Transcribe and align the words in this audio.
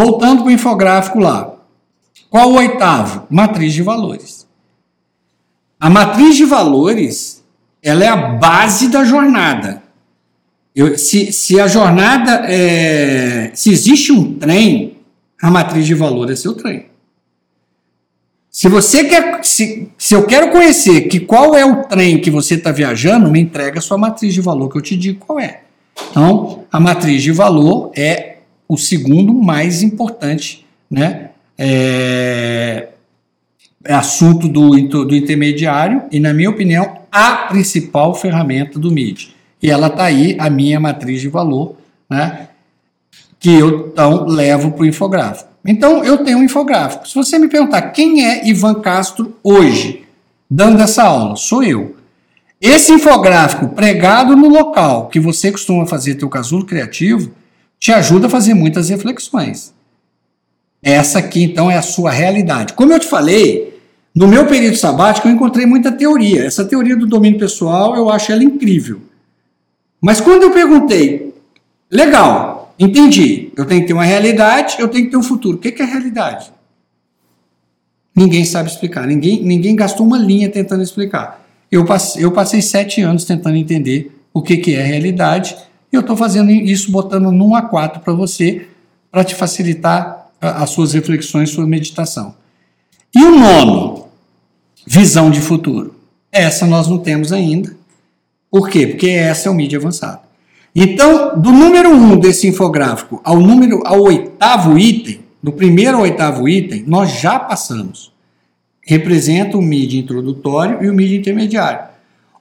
voltando 0.00 0.42
para 0.42 0.48
o 0.48 0.50
infográfico 0.50 1.18
lá. 1.18 1.56
Qual 2.30 2.50
o 2.50 2.56
oitavo? 2.56 3.26
Matriz 3.28 3.74
de 3.74 3.82
valores. 3.82 4.46
A 5.78 5.90
matriz 5.90 6.36
de 6.36 6.46
valores, 6.46 7.44
ela 7.82 8.04
é 8.04 8.08
a 8.08 8.16
base 8.16 8.88
da 8.88 9.04
jornada. 9.04 9.82
Eu, 10.74 10.96
se, 10.96 11.32
se 11.32 11.60
a 11.60 11.66
jornada, 11.66 12.46
é, 12.46 13.50
se 13.52 13.70
existe 13.70 14.10
um 14.10 14.38
trem, 14.38 14.96
a 15.42 15.50
matriz 15.50 15.86
de 15.86 15.94
valor 15.94 16.30
é 16.30 16.36
seu 16.36 16.54
trem. 16.54 16.86
Se 18.50 18.68
você 18.68 19.04
quer, 19.04 19.44
se, 19.44 19.90
se 19.98 20.14
eu 20.14 20.26
quero 20.26 20.50
conhecer 20.50 21.08
que 21.08 21.20
qual 21.20 21.54
é 21.54 21.64
o 21.64 21.84
trem 21.84 22.20
que 22.20 22.30
você 22.30 22.54
está 22.54 22.72
viajando, 22.72 23.30
me 23.30 23.40
entrega 23.40 23.78
a 23.78 23.82
sua 23.82 23.98
matriz 23.98 24.32
de 24.32 24.40
valor 24.40 24.70
que 24.70 24.78
eu 24.78 24.82
te 24.82 24.96
digo 24.96 25.24
qual 25.26 25.38
é. 25.38 25.62
Então, 26.10 26.64
a 26.72 26.80
matriz 26.80 27.22
de 27.22 27.32
valor 27.32 27.92
é 27.94 28.29
o 28.70 28.76
segundo 28.76 29.34
mais 29.34 29.82
importante, 29.82 30.64
né? 30.88 31.30
É, 31.58 32.86
é 33.84 33.92
assunto 33.92 34.46
do, 34.46 34.70
do 35.04 35.12
intermediário 35.12 36.04
e, 36.12 36.20
na 36.20 36.32
minha 36.32 36.48
opinião, 36.48 37.00
a 37.10 37.48
principal 37.48 38.14
ferramenta 38.14 38.78
do 38.78 38.92
MID. 38.92 39.34
E 39.60 39.68
ela 39.68 39.88
está 39.88 40.04
aí, 40.04 40.36
a 40.38 40.48
minha 40.48 40.78
matriz 40.78 41.20
de 41.20 41.28
valor, 41.28 41.74
né? 42.08 42.48
Que 43.40 43.58
eu 43.58 43.88
então 43.88 44.26
levo 44.26 44.70
para 44.70 44.82
o 44.82 44.86
infográfico. 44.86 45.50
Então, 45.66 46.04
eu 46.04 46.18
tenho 46.18 46.38
um 46.38 46.44
infográfico. 46.44 47.08
Se 47.08 47.16
você 47.16 47.40
me 47.40 47.48
perguntar 47.48 47.82
quem 47.90 48.24
é 48.24 48.48
Ivan 48.48 48.74
Castro 48.74 49.36
hoje, 49.42 50.04
dando 50.48 50.80
essa 50.80 51.02
aula, 51.02 51.34
sou 51.34 51.64
eu. 51.64 51.96
Esse 52.60 52.92
infográfico 52.92 53.70
pregado 53.70 54.36
no 54.36 54.48
local 54.48 55.08
que 55.08 55.18
você 55.18 55.50
costuma 55.50 55.86
fazer 55.86 56.14
teu 56.14 56.28
casulo 56.28 56.64
criativo 56.64 57.32
te 57.80 57.90
ajuda 57.90 58.28
a 58.28 58.30
fazer 58.30 58.54
muitas 58.54 58.90
reflexões. 58.90 59.74
Essa 60.82 61.18
aqui, 61.18 61.42
então, 61.42 61.68
é 61.70 61.76
a 61.76 61.82
sua 61.82 62.12
realidade. 62.12 62.74
Como 62.74 62.92
eu 62.92 63.00
te 63.00 63.08
falei, 63.08 63.80
no 64.14 64.28
meu 64.28 64.46
período 64.46 64.76
sabático 64.76 65.26
eu 65.26 65.32
encontrei 65.32 65.66
muita 65.66 65.90
teoria. 65.90 66.44
Essa 66.44 66.64
teoria 66.64 66.96
do 66.96 67.06
domínio 67.06 67.38
pessoal, 67.38 67.96
eu 67.96 68.08
acho 68.08 68.30
ela 68.30 68.44
incrível. 68.44 69.00
Mas 70.00 70.20
quando 70.20 70.42
eu 70.44 70.52
perguntei, 70.52 71.34
legal, 71.90 72.60
Entendi. 72.80 73.52
Eu 73.54 73.66
tenho 73.66 73.82
que 73.82 73.88
ter 73.88 73.92
uma 73.92 74.04
realidade, 74.04 74.76
eu 74.78 74.88
tenho 74.88 75.04
que 75.04 75.10
ter 75.10 75.16
um 75.18 75.22
futuro. 75.22 75.58
O 75.58 75.60
que 75.60 75.82
é 75.82 75.84
realidade? 75.84 76.50
Ninguém 78.16 78.42
sabe 78.42 78.70
explicar. 78.70 79.06
Ninguém, 79.06 79.42
ninguém 79.42 79.76
gastou 79.76 80.06
uma 80.06 80.16
linha 80.16 80.48
tentando 80.48 80.82
explicar. 80.82 81.46
Eu 81.70 81.84
passei, 81.84 82.24
eu 82.24 82.32
passei 82.32 82.62
sete 82.62 83.02
anos 83.02 83.26
tentando 83.26 83.56
entender 83.56 84.18
o 84.32 84.40
que, 84.40 84.56
que 84.56 84.74
é 84.74 84.82
realidade 84.82 85.54
e 85.92 85.96
eu 85.96 86.00
estou 86.00 86.16
fazendo 86.16 86.50
isso 86.50 86.90
botando 86.90 87.32
num 87.32 87.50
A4 87.50 88.00
para 88.00 88.12
você, 88.12 88.68
para 89.10 89.24
te 89.24 89.34
facilitar 89.34 90.30
as 90.40 90.70
suas 90.70 90.92
reflexões, 90.92 91.50
sua 91.50 91.66
meditação. 91.66 92.34
E 93.14 93.22
o 93.22 93.38
nono, 93.38 94.06
visão 94.86 95.30
de 95.30 95.40
futuro. 95.40 95.96
Essa 96.30 96.66
nós 96.66 96.86
não 96.86 96.98
temos 96.98 97.32
ainda. 97.32 97.76
Por 98.50 98.68
quê? 98.68 98.86
Porque 98.86 99.08
essa 99.08 99.48
é 99.48 99.52
o 99.52 99.54
mídia 99.54 99.78
avançado. 99.78 100.20
Então, 100.74 101.38
do 101.40 101.50
número 101.50 101.90
1 101.90 102.12
um 102.12 102.16
desse 102.16 102.46
infográfico 102.46 103.20
ao 103.24 103.40
número 103.40 103.82
ao 103.84 104.02
oitavo 104.02 104.78
item, 104.78 105.20
do 105.42 105.50
primeiro 105.50 105.96
ao 105.96 106.02
oitavo 106.04 106.48
item, 106.48 106.84
nós 106.86 107.20
já 107.20 107.38
passamos. 107.38 108.12
Representa 108.80 109.56
o 109.58 109.62
MIDI 109.62 109.98
introdutório 109.98 110.82
e 110.84 110.88
o 110.88 110.94
MIDI 110.94 111.16
intermediário. 111.16 111.90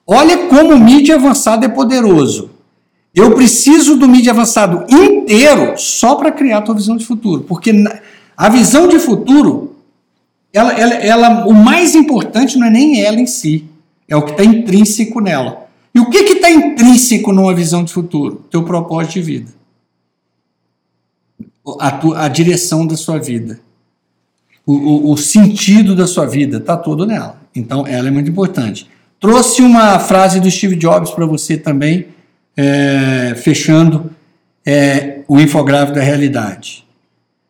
Olha 0.06 0.47
como 0.47 0.73
o 0.73 0.80
MIDI 0.80 1.11
avançado 1.11 1.66
é 1.66 1.69
poderoso. 1.69 2.52
Eu 3.14 3.34
preciso 3.34 3.96
do 3.96 4.08
MIDI 4.08 4.30
avançado 4.30 4.86
inteiro 4.94 5.78
só 5.78 6.16
para 6.16 6.31
criar 6.31 6.59
a 6.59 6.62
tua 6.62 6.75
visão 6.75 6.96
de 6.96 7.06
futuro, 7.06 7.44
porque 7.44 7.74
a 8.38 8.50
visão 8.50 8.88
de 8.88 9.00
futuro, 9.00 9.75
ela, 10.53 10.74
ela, 10.74 10.94
ela, 10.94 11.48
o 11.48 11.53
mais 11.53 11.96
importante 11.96 12.58
não 12.58 12.68
é 12.68 12.69
nem 12.69 13.02
ela 13.02 13.19
em 13.19 13.25
si, 13.25 13.66
é 14.08 14.16
o 14.16 14.22
que 14.22 14.31
está 14.31 14.44
intrínseco 14.44 15.19
nela. 15.19 15.68
E 15.94 16.00
o 16.00 16.09
que 16.09 16.18
está 16.18 16.50
intrínseco 16.50 17.31
numa 17.31 17.53
visão 17.53 17.84
de 17.84 17.92
futuro? 17.92 18.46
Teu 18.50 18.64
propósito 18.64 19.14
de 19.14 19.22
vida. 19.22 19.52
A, 21.80 21.92
tua, 21.92 22.25
a 22.25 22.28
direção 22.28 22.86
da 22.86 22.96
sua 22.96 23.18
vida. 23.19 23.59
O, 24.66 24.74
o, 24.74 25.12
o 25.14 25.18
sentido 25.18 25.96
da 25.96 26.08
sua 26.08 26.25
vida 26.25 26.58
está 26.58 26.78
todo 26.78 27.06
nela. 27.06 27.42
Então, 27.56 27.86
ela 27.88 28.08
é 28.08 28.12
muito 28.12 28.30
importante. 28.30 28.88
Trouxe 29.19 29.62
uma 29.62 30.00
frase 30.00 30.40
do 30.40 30.50
Steve 30.50 30.75
Jobs 30.75 31.12
para 31.12 31.25
você 31.25 31.58
também, 31.58 32.08
é, 32.62 33.36
fechando 33.36 34.12
é, 34.66 35.22
o 35.30 35.40
infográfico 35.40 35.97
da 35.97 36.03
realidade. 36.03 36.86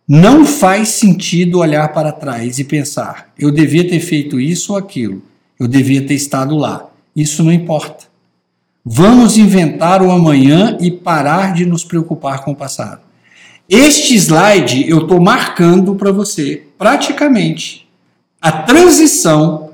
Não 0.08 0.46
faz 0.46 0.90
sentido 0.90 1.59
olhar 1.59 1.92
para 1.94 2.12
trás 2.12 2.59
e 2.59 2.64
pensar: 2.64 3.34
eu 3.38 3.50
devia 3.50 3.88
ter 3.88 4.00
feito 4.00 4.40
isso 4.40 4.74
ou 4.74 4.78
aquilo, 4.78 5.24
eu 5.59 5.68
devia 5.68 6.06
ter 6.06 6.14
estado 6.14 6.56
lá. 6.56 6.88
Isso 7.16 7.44
não 7.44 7.52
importa. 7.52 8.06
Vamos 8.86 9.36
inventar 9.36 10.03
o 10.03 10.12
amanhã 10.12 10.78
e 10.80 10.92
parar 10.92 11.53
de 11.53 11.66
nos 11.66 11.84
preocupar 11.84 12.44
com 12.44 12.52
o 12.52 12.56
passado. 12.56 13.02
Este 13.68 14.16
slide 14.16 14.88
eu 14.88 15.00
estou 15.00 15.19
marcando 15.19 15.96
para 15.96 16.12
você, 16.12 16.64
praticamente, 16.78 17.88
a 18.40 18.52
transição 18.52 19.72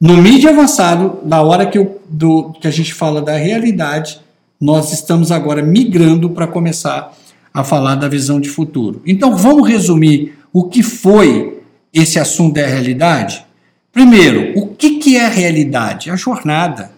no 0.00 0.16
mídia 0.16 0.50
avançado, 0.50 1.18
na 1.24 1.42
hora 1.42 1.66
que, 1.66 1.76
eu, 1.76 2.00
do, 2.08 2.52
que 2.54 2.66
a 2.66 2.70
gente 2.70 2.94
fala 2.94 3.20
da 3.20 3.36
realidade, 3.36 4.20
nós 4.60 4.92
estamos 4.92 5.30
agora 5.30 5.62
migrando 5.62 6.30
para 6.30 6.46
começar 6.46 7.16
a 7.52 7.62
falar 7.64 7.94
da 7.94 8.08
visão 8.08 8.40
de 8.40 8.48
futuro. 8.48 9.02
Então 9.06 9.36
vamos 9.36 9.68
resumir 9.68 10.36
o 10.52 10.64
que 10.64 10.82
foi 10.82 11.60
esse 11.92 12.18
assunto 12.18 12.54
da 12.54 12.66
realidade? 12.66 13.44
Primeiro, 13.92 14.58
o 14.58 14.68
que, 14.68 14.98
que 14.98 15.16
é 15.16 15.26
a 15.26 15.30
realidade? 15.30 16.10
A 16.10 16.16
jornada 16.16 16.92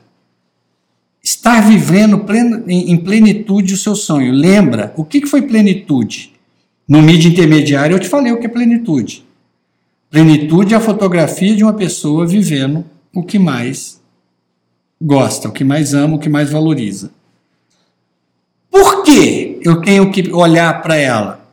estar 1.22 1.60
vivendo 1.60 2.24
em 2.66 2.96
plenitude 2.96 3.74
o 3.74 3.76
seu 3.76 3.94
sonho. 3.94 4.32
Lembra, 4.32 4.92
o 4.96 5.04
que 5.04 5.26
foi 5.26 5.42
plenitude? 5.42 6.32
No 6.88 7.00
mídia 7.00 7.28
intermediário 7.28 7.94
eu 7.94 8.00
te 8.00 8.08
falei 8.08 8.32
o 8.32 8.38
que 8.38 8.46
é 8.46 8.48
plenitude. 8.48 9.24
Plenitude 10.10 10.74
é 10.74 10.76
a 10.76 10.80
fotografia 10.80 11.54
de 11.54 11.62
uma 11.62 11.72
pessoa 11.72 12.26
vivendo 12.26 12.84
o 13.14 13.22
que 13.22 13.38
mais 13.38 14.00
gosta, 15.00 15.48
o 15.48 15.52
que 15.52 15.62
mais 15.62 15.94
ama, 15.94 16.16
o 16.16 16.18
que 16.18 16.28
mais 16.28 16.50
valoriza. 16.50 17.12
Por 18.70 19.02
que 19.02 19.60
eu 19.62 19.80
tenho 19.82 20.10
que 20.10 20.32
olhar 20.32 20.80
para 20.82 20.96
ela? 20.96 21.46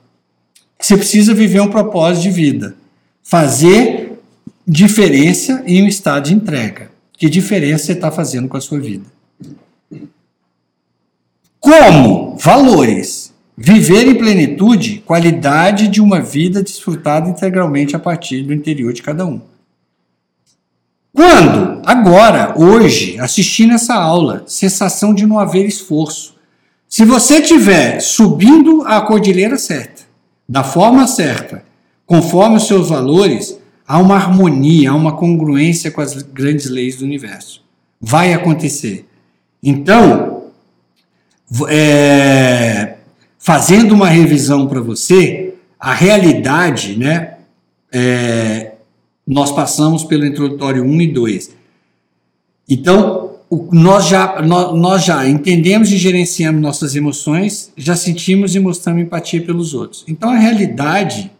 Você 0.79 0.95
precisa 0.95 1.33
viver 1.33 1.59
um 1.59 1.69
propósito 1.69 2.23
de 2.23 2.31
vida. 2.31 2.75
Fazer 3.23 4.19
diferença 4.65 5.63
em 5.65 5.83
um 5.83 5.87
estado 5.87 6.25
de 6.25 6.33
entrega. 6.33 6.91
Que 7.13 7.29
diferença 7.29 7.85
você 7.85 7.93
está 7.93 8.11
fazendo 8.11 8.47
com 8.47 8.57
a 8.57 8.61
sua 8.61 8.79
vida? 8.79 9.05
Como 11.59 12.37
valores. 12.37 13.33
Viver 13.59 14.07
em 14.07 14.13
plenitude, 14.13 15.01
qualidade 15.03 15.87
de 15.87 15.99
uma 15.99 16.21
vida 16.21 16.61
desfrutada 16.61 17.27
integralmente 17.27 17.95
a 17.95 17.99
partir 17.99 18.43
do 18.43 18.53
interior 18.53 18.93
de 18.93 19.01
cada 19.01 19.25
um. 19.25 19.41
Quando? 21.11 21.81
Agora, 21.83 22.53
hoje, 22.55 23.19
assistindo 23.19 23.73
essa 23.73 23.95
aula, 23.95 24.43
sensação 24.45 25.11
de 25.11 25.25
não 25.25 25.39
haver 25.39 25.65
esforço. 25.65 26.36
Se 26.89 27.03
você 27.03 27.39
estiver 27.39 27.99
subindo 27.99 28.83
a 28.85 29.01
cordilheira 29.01 29.57
certa, 29.57 30.03
da 30.47 30.63
forma 30.63 31.05
certa, 31.05 31.63
conforme 32.05 32.57
os 32.57 32.67
seus 32.67 32.89
valores, 32.89 33.59
há 33.85 33.99
uma 33.99 34.15
harmonia, 34.15 34.91
há 34.91 34.95
uma 34.95 35.15
congruência 35.15 35.91
com 35.91 35.99
as 35.99 36.21
grandes 36.21 36.69
leis 36.69 36.97
do 36.97 37.05
universo. 37.05 37.61
Vai 37.99 38.33
acontecer. 38.33 39.05
Então, 39.61 40.45
é, 41.69 42.95
fazendo 43.37 43.93
uma 43.93 44.07
revisão 44.07 44.67
para 44.67 44.79
você, 44.79 45.55
a 45.79 45.93
realidade, 45.93 46.97
né? 46.97 47.37
É, 47.91 48.73
nós 49.25 49.51
passamos 49.51 50.03
pelo 50.05 50.25
introdutório 50.25 50.83
1 50.83 51.01
e 51.01 51.07
2. 51.07 51.55
Então, 52.69 53.26
o, 53.49 53.69
nós, 53.71 54.07
já, 54.07 54.41
nós, 54.41 54.77
nós 54.77 55.03
já 55.05 55.27
entendemos 55.27 55.91
e 55.91 55.97
gerenciamos 55.97 56.61
nossas 56.61 56.95
emoções, 56.95 57.71
já 57.77 57.95
sentimos 57.95 58.55
e 58.55 58.59
mostramos 58.59 59.01
empatia 59.01 59.41
pelos 59.41 59.73
outros. 59.73 60.03
Então, 60.07 60.29
a 60.29 60.37
realidade, 60.37 61.31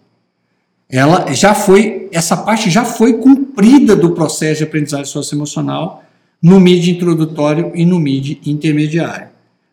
ela 0.89 1.33
já 1.33 1.53
foi, 1.53 2.07
essa 2.11 2.37
parte 2.37 2.69
já 2.69 2.85
foi 2.85 3.13
cumprida 3.13 3.95
do 3.95 4.11
processo 4.11 4.59
de 4.59 4.63
aprendizagem 4.63 5.05
socioemocional 5.05 6.03
no 6.41 6.59
MID 6.59 6.91
introdutório 6.91 7.71
e 7.75 7.85
no 7.85 7.99
MID 7.99 8.41
intermediário. 8.45 9.27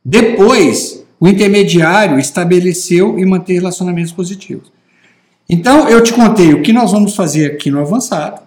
Depois, 0.05 1.05
o 1.21 1.29
intermediário 1.29 2.19
estabeleceu 2.19 3.19
e 3.19 3.25
mantém 3.25 3.57
relacionamentos 3.57 4.13
positivos. 4.13 4.73
Então, 5.49 5.89
eu 5.89 6.03
te 6.03 6.13
contei 6.13 6.53
o 6.53 6.63
que 6.63 6.73
nós 6.73 6.91
vamos 6.91 7.15
fazer 7.15 7.53
aqui 7.53 7.71
no 7.71 7.81
avançado, 7.81 8.41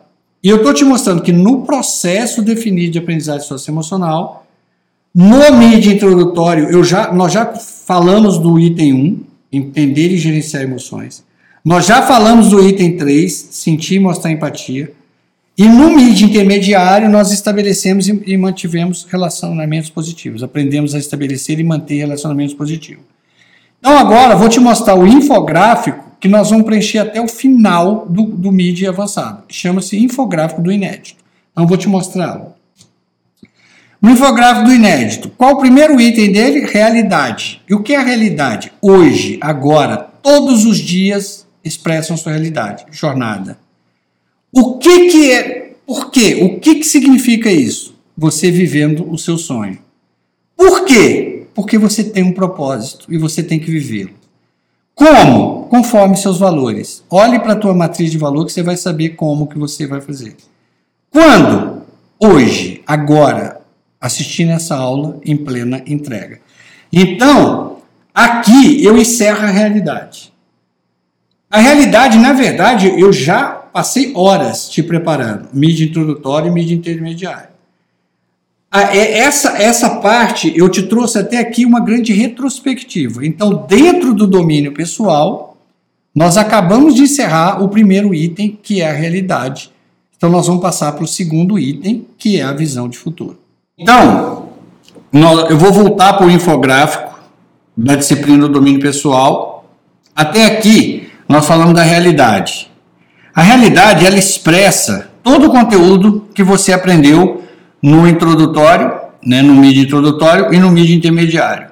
e 0.47 0.49
eu 0.49 0.55
estou 0.55 0.73
te 0.73 0.85
mostrando 0.85 1.21
que 1.21 1.33
no 1.33 1.63
processo 1.63 2.41
definido 2.41 2.93
de 2.93 2.99
aprendizagem 2.99 3.45
socioemocional, 3.45 4.47
no 5.13 5.51
mídia 5.51 5.91
introdutório, 5.91 6.69
eu 6.69 6.85
já, 6.85 7.11
nós 7.11 7.33
já 7.33 7.47
falamos 7.47 8.37
do 8.37 8.57
item 8.57 8.93
1, 8.93 9.23
entender 9.51 10.07
e 10.07 10.17
gerenciar 10.17 10.63
emoções. 10.63 11.21
Nós 11.65 11.85
já 11.85 12.01
falamos 12.01 12.47
do 12.47 12.65
item 12.65 12.95
3, 12.95 13.49
sentir 13.51 13.95
e 13.95 13.99
mostrar 13.99 14.31
empatia. 14.31 14.93
E 15.57 15.67
no 15.67 15.89
MID 15.89 16.23
intermediário, 16.23 17.09
nós 17.09 17.33
estabelecemos 17.33 18.07
e 18.07 18.37
mantivemos 18.37 19.05
relacionamentos 19.09 19.89
positivos. 19.89 20.43
Aprendemos 20.43 20.95
a 20.95 20.97
estabelecer 20.97 21.59
e 21.59 21.63
manter 21.65 21.97
relacionamentos 21.97 22.55
positivos. 22.55 23.03
Então, 23.81 23.97
agora, 23.97 24.33
vou 24.33 24.47
te 24.47 24.61
mostrar 24.61 24.97
o 24.97 25.05
infográfico 25.05 26.06
que 26.19 26.27
nós 26.27 26.49
vamos 26.49 26.65
preencher 26.65 26.99
até 26.99 27.21
o 27.21 27.27
final 27.27 28.05
do, 28.09 28.23
do 28.23 28.51
MID 28.51 28.87
avançado. 28.87 29.43
Chama-se 29.49 29.97
infográfico 29.97 30.61
do 30.61 30.71
inédito. 30.71 31.23
Então, 31.51 31.67
vou 31.67 31.77
te 31.77 31.87
mostrá-lo. 31.87 32.53
No 34.01 34.11
infográfico 34.11 34.67
do 34.67 34.73
inédito, 34.73 35.29
qual 35.29 35.53
o 35.53 35.59
primeiro 35.59 35.99
item 35.99 36.31
dele? 36.31 36.65
Realidade. 36.65 37.61
E 37.67 37.73
o 37.73 37.81
que 37.81 37.93
é 37.93 37.97
a 37.97 38.03
realidade? 38.03 38.71
Hoje, 38.81 39.37
agora, 39.41 39.97
todos 39.97 40.65
os 40.65 40.77
dias 40.77 41.47
expressam 41.63 42.15
sua 42.15 42.33
realidade, 42.33 42.85
jornada. 42.91 43.57
O 44.51 44.77
que, 44.77 45.09
que 45.09 45.31
é? 45.31 45.73
Por 45.85 46.11
quê? 46.11 46.39
O 46.41 46.59
que, 46.59 46.75
que 46.75 46.83
significa 46.83 47.51
isso? 47.51 47.95
Você 48.15 48.51
vivendo 48.51 49.09
o 49.11 49.17
seu 49.17 49.37
sonho. 49.37 49.79
Por 50.55 50.85
quê? 50.85 51.43
Porque 51.53 51.77
você 51.77 52.03
tem 52.03 52.23
um 52.23 52.31
propósito 52.31 53.05
e 53.09 53.17
você 53.17 53.41
tem 53.41 53.59
que 53.59 53.71
vivê-lo. 53.71 54.11
Como? 54.97 55.67
Conforme 55.67 56.17
seus 56.17 56.39
valores. 56.39 57.03
Olhe 57.07 57.37
para 57.37 57.53
a 57.53 57.55
tua 57.55 57.71
matriz 57.71 58.09
de 58.09 58.17
valor 58.17 58.47
que 58.47 58.51
você 58.51 58.63
vai 58.63 58.75
saber 58.75 59.09
como 59.09 59.45
que 59.45 59.55
você 59.55 59.85
vai 59.85 60.01
fazer. 60.01 60.35
Quando? 61.11 61.83
Hoje, 62.19 62.81
agora, 62.87 63.61
assistindo 64.01 64.53
essa 64.53 64.75
aula 64.75 65.19
em 65.23 65.37
plena 65.37 65.83
entrega. 65.85 66.39
Então, 66.91 67.77
aqui 68.11 68.83
eu 68.83 68.97
encerro 68.97 69.43
a 69.43 69.51
realidade. 69.51 70.33
A 71.47 71.59
realidade, 71.59 72.17
na 72.17 72.33
verdade, 72.33 72.87
eu 72.99 73.13
já 73.13 73.49
passei 73.49 74.11
horas 74.15 74.67
te 74.67 74.81
preparando, 74.81 75.49
mídia 75.53 75.85
introdutória 75.85 76.49
e 76.49 76.51
mídia 76.51 76.73
intermediária. 76.73 77.51
É, 78.73 79.19
essa, 79.19 79.61
essa 79.61 79.89
parte 80.01 80.51
eu 80.55 80.69
te 80.69 80.83
trouxe 80.83 81.17
até 81.17 81.39
aqui 81.39 81.65
uma 81.65 81.79
grande 81.79 82.13
retrospectiva. 82.13 83.25
Então, 83.25 83.65
dentro 83.67 84.13
do 84.13 84.27
domínio 84.27 84.73
pessoal, 84.73 85.57
nós 86.13 86.37
acabamos 86.37 86.95
de 86.95 87.03
encerrar 87.03 87.63
o 87.63 87.69
primeiro 87.69 88.13
item, 88.13 88.57
que 88.61 88.81
é 88.81 88.89
a 88.89 88.93
realidade. 88.93 89.71
Então, 90.17 90.29
nós 90.29 90.47
vamos 90.47 90.61
passar 90.61 90.91
para 90.91 91.03
o 91.03 91.07
segundo 91.07 91.57
item, 91.57 92.05
que 92.17 92.39
é 92.39 92.43
a 92.43 92.51
visão 92.51 92.89
de 92.89 92.97
futuro. 92.97 93.39
Então, 93.77 94.49
eu 95.49 95.57
vou 95.57 95.71
voltar 95.71 96.13
para 96.13 96.25
o 96.25 96.31
infográfico 96.31 97.19
da 97.75 97.95
disciplina 97.95 98.47
do 98.47 98.49
domínio 98.49 98.81
pessoal. 98.81 99.65
Até 100.15 100.45
aqui, 100.45 101.09
nós 101.29 101.45
falamos 101.45 101.73
da 101.73 101.83
realidade. 101.83 102.69
A 103.33 103.41
realidade 103.43 104.05
ela 104.05 104.17
expressa 104.17 105.11
todo 105.21 105.47
o 105.47 105.51
conteúdo 105.51 106.27
que 106.33 106.43
você 106.43 106.73
aprendeu 106.73 107.43
no 107.81 108.07
introdutório, 108.07 108.91
né, 109.23 109.41
no 109.41 109.53
mídia 109.53 109.83
introdutório 109.83 110.53
e 110.53 110.59
no 110.59 110.71
mídia 110.71 110.95
intermediário. 110.95 111.67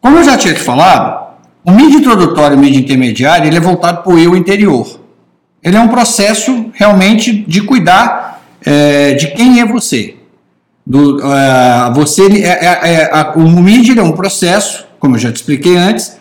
Como 0.00 0.18
eu 0.18 0.24
já 0.24 0.36
tinha 0.36 0.54
te 0.54 0.60
falado, 0.60 1.34
o 1.64 1.70
mídia 1.70 1.98
introdutório 1.98 2.54
e 2.54 2.58
o 2.58 2.60
mídia 2.60 2.78
intermediário 2.78 3.46
ele 3.46 3.56
é 3.56 3.60
voltado 3.60 4.02
para 4.02 4.12
o 4.12 4.18
eu 4.18 4.36
interior. 4.36 5.00
Ele 5.62 5.76
é 5.76 5.80
um 5.80 5.88
processo 5.88 6.70
realmente 6.74 7.32
de 7.32 7.62
cuidar 7.62 8.42
é, 8.64 9.14
de 9.14 9.28
quem 9.28 9.60
é 9.60 9.66
você. 9.66 10.16
Do, 10.86 11.18
uh, 11.18 11.92
você 11.92 12.22
é, 12.42 12.64
é, 12.64 13.10
é, 13.12 13.32
o 13.34 13.42
mídia 13.42 14.00
é 14.00 14.02
um 14.02 14.12
processo, 14.12 14.86
como 14.98 15.16
eu 15.16 15.18
já 15.18 15.30
te 15.30 15.36
expliquei 15.36 15.76
antes, 15.76 16.18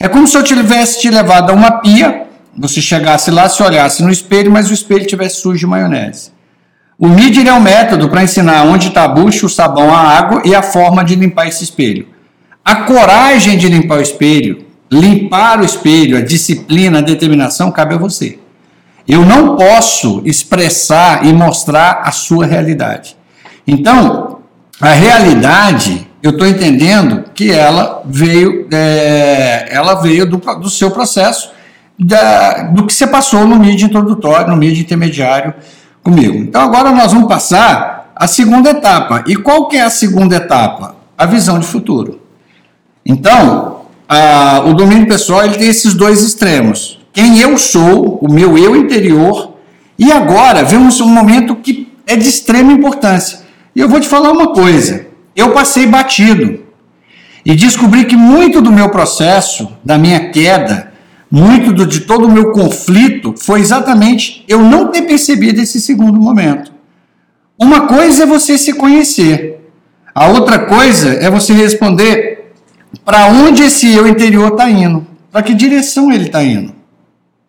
é 0.00 0.08
como 0.08 0.26
se 0.26 0.36
eu 0.36 0.42
tivesse 0.42 1.00
te 1.00 1.10
levado 1.10 1.50
a 1.50 1.52
uma 1.52 1.80
pia 1.80 2.26
você 2.58 2.82
chegasse 2.82 3.30
lá, 3.30 3.48
se 3.48 3.62
olhasse 3.62 4.02
no 4.02 4.10
espelho, 4.10 4.50
mas 4.50 4.68
o 4.68 4.74
espelho 4.74 5.06
tivesse 5.06 5.36
sujo 5.36 5.58
de 5.58 5.66
maionese. 5.66 6.32
O 7.00 7.06
MIDI 7.06 7.46
é 7.46 7.54
um 7.54 7.60
método 7.60 8.08
para 8.08 8.24
ensinar 8.24 8.64
onde 8.64 8.88
está 8.88 9.04
a 9.04 9.08
bucha, 9.08 9.46
o 9.46 9.48
sabão, 9.48 9.94
a 9.94 10.00
água 10.00 10.42
e 10.44 10.52
a 10.52 10.62
forma 10.62 11.04
de 11.04 11.14
limpar 11.14 11.46
esse 11.46 11.62
espelho. 11.62 12.08
A 12.64 12.82
coragem 12.82 13.56
de 13.56 13.68
limpar 13.68 13.98
o 13.98 14.02
espelho, 14.02 14.66
limpar 14.90 15.60
o 15.60 15.64
espelho, 15.64 16.18
a 16.18 16.20
disciplina, 16.20 16.98
a 16.98 17.00
determinação, 17.00 17.70
cabe 17.70 17.94
a 17.94 17.98
você. 17.98 18.40
Eu 19.06 19.24
não 19.24 19.54
posso 19.54 20.22
expressar 20.24 21.24
e 21.24 21.32
mostrar 21.32 22.00
a 22.02 22.10
sua 22.10 22.46
realidade. 22.46 23.16
Então, 23.64 24.40
a 24.80 24.88
realidade, 24.88 26.04
eu 26.20 26.32
estou 26.32 26.48
entendendo 26.48 27.26
que 27.32 27.52
ela 27.52 28.02
veio, 28.06 28.66
é, 28.72 29.68
ela 29.70 29.94
veio 29.94 30.28
do, 30.28 30.38
do 30.38 30.68
seu 30.68 30.90
processo 30.90 31.52
da, 31.96 32.64
do 32.64 32.84
que 32.84 32.92
você 32.92 33.06
passou 33.06 33.46
no 33.46 33.56
mídia 33.56 33.86
introdutório, 33.86 34.48
no 34.48 34.56
mídia 34.56 34.82
intermediário 34.82 35.54
comigo. 36.02 36.36
Então 36.38 36.62
agora 36.62 36.90
nós 36.90 37.12
vamos 37.12 37.28
passar 37.28 38.12
a 38.14 38.26
segunda 38.26 38.70
etapa. 38.70 39.24
E 39.26 39.36
qual 39.36 39.68
que 39.68 39.76
é 39.76 39.82
a 39.82 39.90
segunda 39.90 40.36
etapa? 40.36 40.96
A 41.16 41.26
visão 41.26 41.58
de 41.58 41.66
futuro. 41.66 42.20
Então, 43.04 43.82
a, 44.08 44.62
o 44.66 44.74
domínio 44.74 45.06
pessoal 45.06 45.44
ele 45.44 45.56
tem 45.56 45.68
esses 45.68 45.94
dois 45.94 46.22
extremos. 46.22 46.98
Quem 47.12 47.38
eu 47.38 47.56
sou, 47.56 48.18
o 48.20 48.30
meu 48.30 48.58
eu 48.58 48.76
interior, 48.76 49.54
e 49.98 50.12
agora 50.12 50.64
vemos 50.64 51.00
um 51.00 51.08
momento 51.08 51.56
que 51.56 51.92
é 52.06 52.16
de 52.16 52.28
extrema 52.28 52.72
importância. 52.72 53.40
E 53.74 53.80
eu 53.80 53.88
vou 53.88 54.00
te 54.00 54.08
falar 54.08 54.30
uma 54.30 54.52
coisa. 54.52 55.06
Eu 55.34 55.52
passei 55.52 55.86
batido 55.86 56.60
e 57.44 57.54
descobri 57.54 58.04
que 58.04 58.16
muito 58.16 58.60
do 58.60 58.72
meu 58.72 58.90
processo, 58.90 59.72
da 59.84 59.96
minha 59.96 60.30
queda, 60.30 60.87
muito 61.30 61.72
do, 61.72 61.86
de 61.86 62.00
todo 62.00 62.26
o 62.26 62.30
meu 62.30 62.52
conflito 62.52 63.34
foi 63.36 63.60
exatamente 63.60 64.44
eu 64.48 64.62
não 64.62 64.88
ter 64.88 65.02
percebido 65.02 65.60
esse 65.60 65.80
segundo 65.80 66.18
momento. 66.20 66.72
Uma 67.58 67.86
coisa 67.86 68.22
é 68.22 68.26
você 68.26 68.56
se 68.56 68.72
conhecer, 68.72 69.60
a 70.14 70.28
outra 70.28 70.60
coisa 70.60 71.10
é 71.10 71.30
você 71.30 71.52
responder 71.52 72.52
para 73.04 73.26
onde 73.26 73.62
esse 73.62 73.92
eu 73.92 74.06
interior 74.06 74.52
está 74.52 74.70
indo, 74.70 75.06
para 75.30 75.42
que 75.42 75.54
direção 75.54 76.10
ele 76.10 76.26
está 76.26 76.42
indo. 76.42 76.72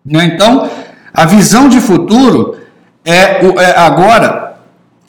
Né? 0.06 0.26
Então, 0.26 0.70
a 1.14 1.26
visão 1.26 1.70
de 1.70 1.80
futuro 1.80 2.58
é, 3.06 3.46
é 3.46 3.80
agora 3.80 4.58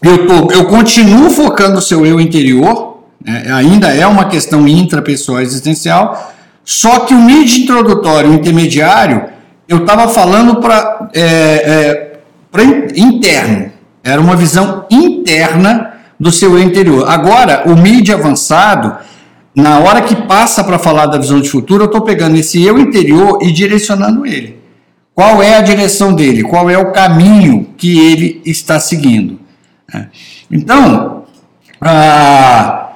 eu, 0.02 0.26
tô, 0.26 0.50
eu 0.52 0.66
continuo 0.66 1.30
focando 1.30 1.78
o 1.78 1.82
seu 1.82 2.06
eu 2.06 2.20
interior, 2.20 3.02
né? 3.22 3.44
ainda 3.52 3.88
é 3.88 4.06
uma 4.06 4.26
questão 4.26 4.66
intrapessoal 4.66 5.40
existencial, 5.40 6.32
só 6.70 7.00
que 7.00 7.12
o 7.12 7.18
MID 7.20 7.62
introdutório 7.62 8.32
intermediário, 8.32 9.24
eu 9.66 9.78
estava 9.78 10.06
falando 10.06 10.60
para 10.60 11.10
é, 11.12 12.12
é, 12.54 12.90
interno. 12.96 13.72
Era 14.04 14.20
uma 14.20 14.36
visão 14.36 14.86
interna 14.88 15.94
do 16.18 16.30
seu 16.30 16.56
interior. 16.62 17.10
Agora, 17.10 17.64
o 17.66 17.74
MID 17.74 18.12
avançado, 18.12 18.96
na 19.52 19.80
hora 19.80 20.02
que 20.02 20.14
passa 20.14 20.62
para 20.62 20.78
falar 20.78 21.06
da 21.06 21.18
visão 21.18 21.40
de 21.40 21.50
futuro, 21.50 21.82
eu 21.82 21.86
estou 21.86 22.02
pegando 22.02 22.36
esse 22.36 22.62
eu 22.62 22.78
interior 22.78 23.40
e 23.42 23.50
direcionando 23.50 24.24
ele. 24.24 24.60
Qual 25.12 25.42
é 25.42 25.56
a 25.56 25.62
direção 25.62 26.14
dele? 26.14 26.44
Qual 26.44 26.70
é 26.70 26.78
o 26.78 26.92
caminho 26.92 27.70
que 27.76 27.98
ele 27.98 28.40
está 28.46 28.78
seguindo? 28.78 29.40
É. 29.92 30.06
Então, 30.48 31.24
a, 31.80 32.90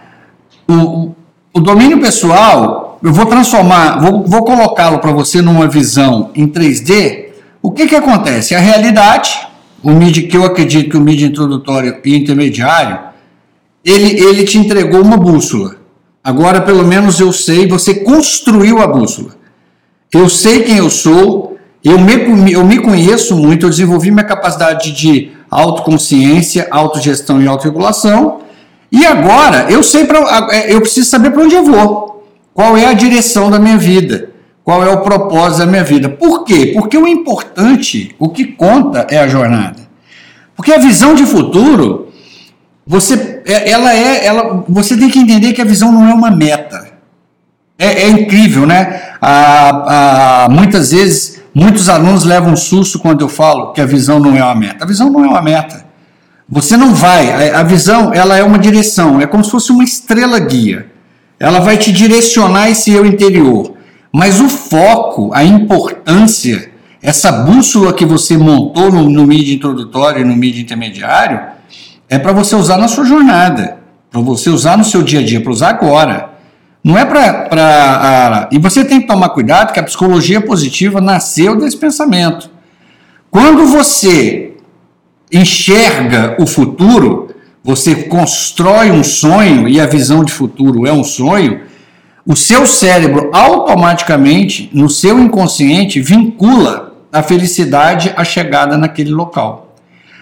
o, 0.71 1.13
o 1.53 1.59
domínio 1.59 2.01
pessoal 2.01 2.84
eu 3.05 3.13
vou 3.13 3.27
transformar, 3.27 4.01
vou, 4.01 4.25
vou 4.27 4.45
colocá-lo 4.45 4.99
para 4.99 5.13
você 5.13 5.43
numa 5.43 5.69
visão 5.69 6.31
em 6.35 6.49
3D. 6.49 7.27
O 7.61 7.71
que, 7.71 7.87
que 7.87 7.95
acontece? 7.95 8.55
A 8.55 8.59
realidade, 8.59 9.47
o 9.83 9.91
MIDI 9.91 10.23
que 10.23 10.35
eu 10.35 10.43
acredito 10.43 10.89
que 10.89 10.97
o 10.97 11.03
MIDI 11.03 11.27
introdutório 11.27 12.01
e 12.03 12.17
intermediário, 12.17 12.99
ele, 13.85 14.19
ele 14.19 14.45
te 14.45 14.57
entregou 14.57 15.03
uma 15.03 15.19
bússola. 15.19 15.77
Agora, 16.25 16.63
pelo 16.63 16.83
menos 16.83 17.21
eu 17.21 17.31
sei, 17.31 17.69
você 17.69 17.97
construiu 17.97 18.81
a 18.81 18.87
bússola. 18.87 19.37
Eu 20.11 20.31
sei 20.31 20.63
quem 20.63 20.79
eu 20.79 20.89
sou, 20.89 21.59
eu 21.85 21.99
me, 21.99 22.53
eu 22.53 22.65
me 22.65 22.79
conheço 22.79 23.37
muito, 23.37 23.67
eu 23.67 23.71
desenvolvi 23.71 24.11
minha 24.11 24.25
capacidade 24.25 24.93
de 24.93 25.31
autoconsciência, 25.51 26.69
autogestão 26.71 27.43
e 27.43 27.47
autorregulação. 27.47 28.41
E 28.91 29.05
agora 29.05 29.67
eu 29.69 29.83
sei 29.83 30.07
para 30.07 30.19
eu 30.69 30.81
preciso 30.81 31.11
saber 31.11 31.33
para 31.33 31.43
onde 31.43 31.55
eu 31.55 31.65
vou. 31.67 32.14
Qual 32.55 32.77
é 32.77 32.87
a 32.87 32.93
direção 32.93 33.51
da 33.51 33.59
minha 33.59 33.77
vida? 33.77 34.31
Qual 34.63 34.83
é 34.83 34.89
o 34.89 35.03
propósito 35.03 35.59
da 35.59 35.67
minha 35.67 35.83
vida? 35.83 36.09
Por 36.09 36.45
quê? 36.45 36.71
Porque 36.73 36.97
o 36.97 37.07
importante, 37.07 38.15
o 38.17 38.29
que 38.29 38.45
conta 38.45 39.07
é 39.11 39.19
a 39.19 39.27
jornada. 39.27 39.83
Porque 40.57 40.73
a 40.73 40.79
visão 40.79 41.17
de 41.17 41.27
futuro, 41.27 42.09
você, 42.87 43.43
é, 43.45 43.69
ela 43.71 43.93
é, 43.93 44.25
ela, 44.25 44.65
você 44.69 44.97
tem 44.97 45.11
que 45.11 45.19
entender 45.19 45.53
que 45.53 45.61
a 45.61 45.65
visão 45.65 45.91
não 45.91 46.09
é 46.09 46.15
uma 46.15 46.31
meta. 46.31 46.93
É, 47.77 48.05
é 48.05 48.09
incrível, 48.09 48.65
né? 48.65 49.03
A, 49.21 50.45
a, 50.45 50.49
muitas 50.49 50.93
vezes, 50.93 51.43
muitos 51.53 51.89
alunos 51.89 52.25
levam 52.25 52.53
um 52.53 52.57
susto 52.57 53.01
quando 53.01 53.23
eu 53.23 53.29
falo 53.29 53.73
que 53.73 53.81
a 53.81 53.87
visão 53.87 54.21
não 54.21 54.37
é 54.37 54.45
uma 54.45 54.55
meta. 54.55 54.85
A 54.85 54.87
visão 54.87 55.11
não 55.11 55.25
é 55.25 55.29
uma 55.29 55.43
meta. 55.43 55.85
Você 56.49 56.77
não 56.77 56.95
vai. 56.95 57.51
A, 57.51 57.61
a 57.61 57.63
visão, 57.65 58.15
ela 58.15 58.39
é 58.39 58.45
uma 58.45 58.61
direção. 58.61 59.21
É 59.21 59.27
como 59.27 59.43
se 59.43 59.51
fosse 59.51 59.73
uma 59.73 59.83
estrela 59.83 60.39
guia 60.39 60.94
ela 61.39 61.61
vai 61.61 61.77
te 61.77 61.93
direcionar 61.93 62.71
esse 62.71 62.91
eu 62.91 63.05
interior. 63.05 63.75
Mas 64.13 64.41
o 64.41 64.49
foco, 64.49 65.31
a 65.33 65.45
importância 65.45 66.73
essa 67.05 67.31
bússola 67.31 67.93
que 67.93 68.07
você 68.07 68.35
montou 68.35 68.91
no, 68.91 69.11
no 69.11 69.27
mídia 69.27 69.55
introdutório 69.55 70.23
e 70.23 70.25
no 70.25 70.35
mídia 70.35 70.63
intermediário 70.63 71.39
é 72.09 72.19
para 72.19 72.33
você 72.33 72.57
usar 72.57 72.79
na 72.79 72.89
sua 72.89 73.05
jornada, 73.05 73.77
para 74.11 74.23
você 74.23 74.49
usar 74.49 74.79
no 74.79 74.85
seu 74.85 75.03
dia 75.03 75.21
a 75.21 75.23
dia, 75.23 75.39
para 75.39 75.53
usar 75.53 75.69
agora. 75.69 76.31
Não 76.83 76.97
é 76.97 77.05
para. 77.05 78.49
E 78.51 78.59
você 78.59 78.87
tem 78.87 79.03
que 79.03 79.07
tomar 79.07 79.29
cuidado 79.31 79.75
que 79.75 79.81
a 79.81 79.83
psicologia 79.83 80.41
positiva 80.41 80.99
nasceu 80.99 81.57
desse 81.57 81.77
pensamento. 81.77 82.51
Quando 83.31 83.67
você 83.67 84.55
enxerga 85.31 86.37
o 86.39 86.47
futuro, 86.47 87.34
você 87.65 87.95
constrói 87.95 88.91
um 88.91 89.03
sonho 89.03 89.67
e 89.67 89.81
a 89.81 89.87
visão 89.87 90.23
de 90.23 90.31
futuro 90.31 90.87
é 90.87 90.93
um 90.93 91.03
sonho, 91.03 91.63
o 92.27 92.37
seu 92.37 92.67
cérebro 92.67 93.31
automaticamente, 93.33 94.69
no 94.71 94.91
seu 94.91 95.19
inconsciente, 95.19 95.99
vincula 95.99 96.93
a 97.11 97.23
felicidade 97.23 98.13
à 98.17 98.23
chegada 98.23 98.77
naquele 98.77 99.11
local. 99.11 99.75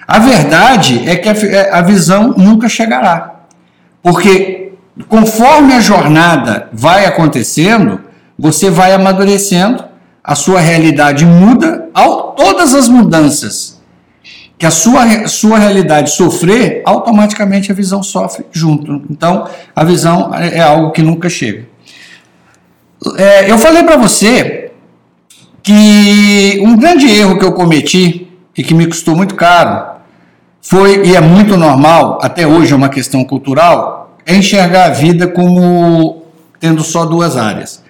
A 0.07 0.21
verdade 0.21 1.03
é 1.05 1.17
que 1.17 1.29
a, 1.29 1.33
é, 1.33 1.71
a 1.73 1.83
visão 1.83 2.33
nunca 2.37 2.69
chegará, 2.69 3.41
porque 4.01 4.75
conforme 5.09 5.75
a 5.75 5.81
jornada 5.81 6.69
vai 6.73 7.07
acontecendo, 7.07 8.01
você 8.39 8.71
vai 8.71 8.93
amadurecendo, 8.93 9.85
a 10.23 10.37
sua 10.37 10.61
realidade 10.61 11.27
muda, 11.27 11.89
ao, 11.93 12.33
todas 12.33 12.73
as 12.73 12.89
mudanças 12.89 13.82
que 14.63 14.67
a 14.67 14.71
sua, 14.71 15.27
sua 15.27 15.59
realidade 15.59 16.13
sofrer, 16.13 16.83
automaticamente 16.87 17.73
a 17.73 17.75
visão 17.75 18.01
sofre 18.01 18.47
junto. 18.53 19.03
Então, 19.11 19.49
a 19.75 19.83
visão 19.83 20.33
é, 20.33 20.59
é 20.59 20.61
algo 20.61 20.93
que 20.93 21.03
nunca 21.03 21.29
chega. 21.29 21.67
É, 23.19 23.51
eu 23.51 23.59
falei 23.59 23.83
para 23.83 23.97
você 23.97 24.71
que 25.65 26.61
um 26.63 26.77
grande 26.77 27.11
erro 27.11 27.41
que 27.41 27.45
eu 27.45 27.53
cometi 27.55 28.29
e 28.57 28.63
que 28.63 28.73
me 28.73 28.87
custou 28.87 29.17
muito 29.17 29.35
caro 29.35 29.97
foi, 30.61 31.07
e 31.07 31.17
é 31.17 31.21
muito 31.21 31.57
normal, 31.57 32.21
até 32.23 32.47
hoje 32.47 32.73
é 32.73 32.77
uma 32.77 32.89
questão 32.89 33.25
cultural, 33.25 34.17
é 34.25 34.37
enxergar 34.37 34.85
a 34.85 34.91
vida 34.91 35.27
como 35.27 36.23
tendo 36.61 36.85
só 36.85 37.05
duas 37.05 37.37
áreas. 37.37 37.83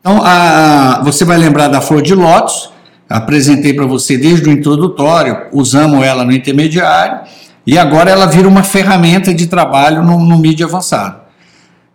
Então, 0.00 0.20
a, 0.24 1.02
você 1.04 1.24
vai 1.24 1.38
lembrar 1.38 1.68
da 1.68 1.80
flor 1.80 2.02
de 2.02 2.16
lótus, 2.16 2.72
apresentei 3.08 3.72
para 3.72 3.86
você 3.86 4.16
desde 4.16 4.48
o 4.48 4.52
introdutório, 4.52 5.46
usamos 5.52 6.04
ela 6.04 6.24
no 6.24 6.32
intermediário, 6.32 7.20
e 7.66 7.78
agora 7.78 8.10
ela 8.10 8.26
vira 8.26 8.48
uma 8.48 8.62
ferramenta 8.62 9.34
de 9.34 9.46
trabalho 9.46 10.02
no, 10.02 10.18
no 10.18 10.38
mídia 10.38 10.66
avançado. 10.66 11.20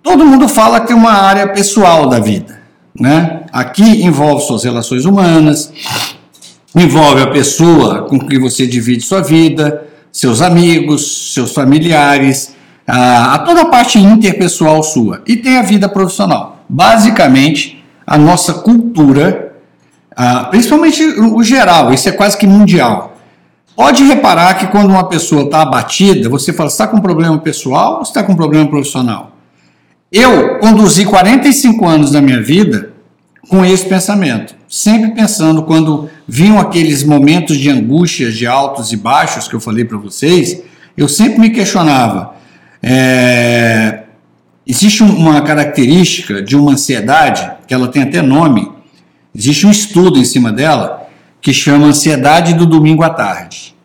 Todo 0.04 0.26
mundo 0.26 0.48
fala 0.48 0.82
que 0.82 0.92
é 0.92 0.96
uma 0.96 1.14
área 1.14 1.48
pessoal 1.48 2.08
da 2.08 2.20
vida. 2.20 2.60
Né? 3.00 3.42
Aqui 3.54 4.04
envolve 4.04 4.46
suas 4.46 4.64
relações 4.64 5.06
humanas, 5.06 5.72
envolve 6.76 7.22
a 7.22 7.28
pessoa 7.28 8.04
com 8.04 8.20
quem 8.20 8.40
você 8.40 8.68
divide 8.68 9.04
sua 9.04 9.22
vida, 9.22 9.88
seus 10.12 10.42
amigos, 10.42 11.34
seus 11.34 11.54
familiares, 11.54 12.54
a, 12.86 13.36
a 13.36 13.40
toda 13.40 13.62
a 13.62 13.66
parte 13.66 13.98
interpessoal 13.98 14.84
sua. 14.84 15.22
E 15.26 15.38
tem 15.38 15.58
a 15.58 15.62
vida 15.62 15.88
profissional. 15.88 16.66
Basicamente, 16.68 17.82
a 18.06 18.18
nossa 18.18 18.56
cultura, 18.56 19.51
a, 20.16 20.46
principalmente 20.46 21.04
o 21.04 21.44
geral, 21.44 21.94
isso 21.94 22.10
é 22.10 22.12
quase 22.12 22.38
que 22.38 22.48
mundial. 22.48 23.18
Pode 23.76 24.04
reparar 24.04 24.56
que 24.56 24.68
quando 24.68 24.90
uma 24.90 25.08
pessoa 25.08 25.44
está 25.44 25.62
abatida, 25.62 26.30
você 26.30 26.52
fala, 26.52 26.70
está 26.70 26.88
com 26.88 27.00
problema 27.00 27.38
pessoal 27.40 27.96
ou 27.96 28.02
está 28.02 28.22
com 28.22 28.36
problema 28.36 28.68
profissional? 28.68 29.36
Eu 30.12 30.60
conduzi 30.60 31.06
45 31.06 31.88
anos 31.88 32.12
da 32.12 32.22
minha 32.22 32.42
vida 32.42 32.92
com 33.48 33.66
esse 33.66 33.86
pensamento, 33.86 34.54
sempre 34.68 35.12
pensando 35.12 35.64
quando 35.64 36.10
vinham 36.28 36.60
aqueles 36.60 37.04
momentos 37.04 37.58
de 37.58 37.70
angústia, 37.70 38.32
de 38.32 38.46
altos 38.46 38.92
e 38.92 38.98
baixos 38.98 39.48
que 39.48 39.54
eu 39.54 39.60
falei 39.60 39.84
para 39.84 39.98
vocês, 39.98 40.62
eu 40.96 41.08
sempre 41.08 41.40
me 41.40 41.50
questionava. 41.50 42.36
É, 42.84 44.04
existe 44.66 45.04
uma 45.04 45.42
característica 45.42 46.42
de 46.42 46.56
uma 46.56 46.72
ansiedade 46.74 47.50
que 47.68 47.74
ela 47.74 47.88
tem 47.88 48.04
até 48.04 48.22
nome. 48.22 48.70
Existe 49.36 49.66
um 49.66 49.72
estudo 49.72 50.20
em 50.20 50.26
cima 50.26 50.52
dela 50.52 51.08
que 51.42 51.54
chama 51.54 51.88
ansiedade 51.88 52.54
do 52.54 52.66
domingo 52.66 53.04
à 53.04 53.10
tarde. 53.10 53.76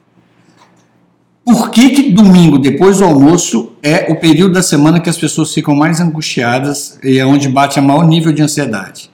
Por 1.44 1.70
que, 1.70 1.90
que 1.90 2.10
domingo, 2.10 2.58
depois 2.58 2.98
do 2.98 3.04
almoço, 3.04 3.72
é 3.80 4.06
o 4.10 4.16
período 4.16 4.54
da 4.54 4.62
semana 4.62 4.98
que 4.98 5.08
as 5.08 5.16
pessoas 5.16 5.54
ficam 5.54 5.76
mais 5.76 6.00
angustiadas 6.00 6.98
e 7.04 7.18
é 7.18 7.24
onde 7.24 7.48
bate 7.48 7.78
a 7.78 7.82
maior 7.82 8.04
nível 8.04 8.32
de 8.32 8.42
ansiedade? 8.42 9.10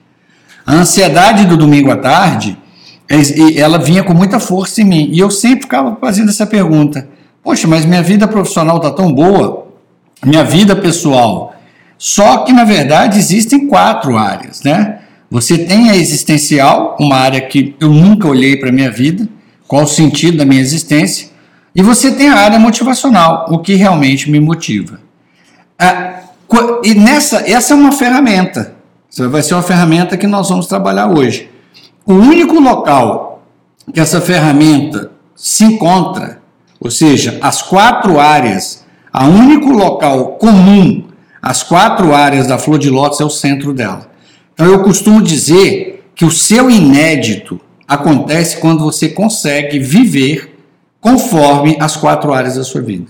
A 0.65 0.73
ansiedade 0.73 1.45
do 1.45 1.59
domingo 1.59 1.91
à 1.91 1.97
tarde, 1.97 2.57
é, 3.07 3.61
ela 3.61 3.79
vinha 3.79 4.03
com 4.03 4.15
muita 4.15 4.41
força 4.41 4.81
em 4.81 4.85
mim. 4.85 5.11
E 5.13 5.19
eu 5.19 5.31
sempre 5.31 5.65
ficava 5.65 5.95
fazendo 6.01 6.31
essa 6.31 6.47
pergunta: 6.47 7.07
Poxa, 7.43 7.69
mas 7.69 7.85
minha 7.85 8.03
vida 8.03 8.27
profissional 8.27 8.79
está 8.79 8.91
tão 8.91 9.13
boa, 9.13 9.67
minha 10.25 10.43
vida 10.43 10.75
pessoal. 10.75 11.55
Só 11.99 12.39
que, 12.39 12.53
na 12.53 12.65
verdade, 12.65 13.19
existem 13.19 13.67
quatro 13.67 14.17
áreas, 14.17 14.63
né? 14.63 15.01
Você 15.33 15.57
tem 15.57 15.89
a 15.89 15.97
existencial, 15.97 16.95
uma 17.01 17.17
área 17.17 17.41
que 17.41 17.75
eu 17.81 17.89
nunca 17.89 18.29
olhei 18.29 18.55
para 18.55 18.69
a 18.69 18.73
minha 18.73 18.91
vida, 18.91 19.27
qual 19.67 19.85
o 19.85 19.87
sentido 19.87 20.37
da 20.37 20.45
minha 20.45 20.61
existência. 20.61 21.31
E 21.75 21.81
você 21.81 22.13
tem 22.13 22.29
a 22.29 22.37
área 22.37 22.59
motivacional, 22.59 23.47
o 23.49 23.59
que 23.59 23.73
realmente 23.75 24.31
me 24.31 24.39
motiva. 24.39 25.01
Ah, 25.79 26.25
e 26.85 26.95
nessa, 26.95 27.51
essa 27.51 27.73
é 27.73 27.77
uma 27.79 27.93
ferramenta. 27.93 28.75
Vai 29.31 29.43
ser 29.43 29.55
uma 29.55 29.63
ferramenta 29.63 30.19
que 30.19 30.27
nós 30.27 30.51
vamos 30.51 30.67
trabalhar 30.67 31.07
hoje. 31.07 31.49
O 32.05 32.13
único 32.13 32.61
local 32.61 33.43
que 33.91 34.01
essa 34.01 34.21
ferramenta 34.21 35.13
se 35.35 35.65
encontra, 35.65 36.43
ou 36.79 36.91
seja, 36.91 37.39
as 37.41 37.63
quatro 37.63 38.21
áreas, 38.21 38.85
a 39.11 39.25
único 39.25 39.71
local 39.71 40.33
comum 40.33 41.05
às 41.41 41.63
quatro 41.63 42.15
áreas 42.15 42.47
da 42.47 42.59
flor 42.59 42.79
de 42.79 42.91
lótus 42.91 43.19
é 43.19 43.25
o 43.25 43.31
centro 43.31 43.73
dela. 43.73 44.12
Então 44.55 44.67
eu 44.67 44.83
costumo 44.83 45.23
dizer 45.23 46.05
que 46.15 46.25
o 46.25 46.31
seu 46.31 46.71
inédito 46.71 47.61
acontece 47.87 48.59
quando 48.59 48.85
você 48.85 49.09
consegue 49.09 49.79
viver 49.79 50.57
conforme 51.01 51.77
as 51.81 51.97
quatro 51.97 52.33
áreas 52.33 52.57
da 52.57 52.65
sua 52.65 52.81
vida. 52.81 53.07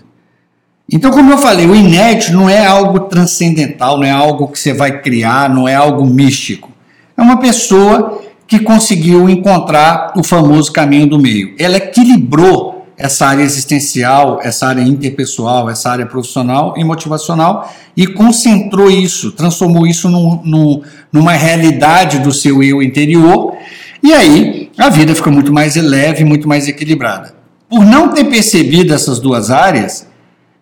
Então, 0.91 1.11
como 1.11 1.33
eu 1.33 1.39
falei, 1.39 1.67
o 1.67 1.75
inédito 1.75 2.33
não 2.33 2.49
é 2.51 2.67
algo 2.67 3.01
transcendental, 3.01 3.99
não 3.99 4.05
é 4.05 4.11
algo 4.11 4.49
que 4.49 4.59
você 4.59 4.73
vai 4.73 5.01
criar, 5.01 5.49
não 5.49 5.69
é 5.69 5.75
algo 5.75 6.05
místico. 6.05 6.71
É 7.17 7.23
uma 7.23 7.39
pessoa 7.39 8.23
que 8.47 8.59
conseguiu 8.59 9.29
encontrar 9.31 10.13
o 10.17 10.23
famoso 10.23 10.73
caminho 10.73 11.07
do 11.07 11.19
meio. 11.19 11.55
Ela 11.59 11.77
equilibrou 11.77 12.72
essa 13.03 13.27
área 13.27 13.43
existencial, 13.43 14.39
essa 14.45 14.69
área 14.69 14.81
interpessoal, 14.81 15.69
essa 15.69 15.91
área 15.91 16.07
profissional 16.07 16.75
e 16.77 16.85
motivacional 16.85 17.69
e 17.97 18.07
concentrou 18.07 18.89
isso, 18.89 19.33
transformou 19.33 19.89
isso 19.89 20.09
num, 20.09 20.41
num, 20.45 20.83
numa 21.13 21.33
realidade 21.33 22.21
do 22.21 22.33
seu 22.33 22.63
eu 22.63 22.81
interior. 22.81 23.57
E 24.01 24.13
aí 24.13 24.71
a 24.79 24.89
vida 24.89 25.17
fica 25.17 25.33
muito 25.33 25.53
mais 25.53 25.75
leve, 25.75 26.25
muito 26.25 26.47
mais 26.47 26.69
equilibrada. 26.69 27.35
Por 27.69 27.85
não 27.85 28.15
ter 28.15 28.23
percebido 28.23 28.95
essas 28.95 29.19
duas 29.19 29.51
áreas, 29.51 30.07